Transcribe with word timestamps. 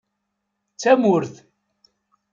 D 0.73 0.77
tamurt. 0.81 1.35